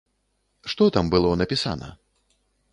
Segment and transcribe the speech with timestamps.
[0.75, 1.93] Што там было напісана?